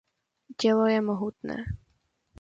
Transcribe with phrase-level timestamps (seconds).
[0.57, 1.55] Tělo je mohutné.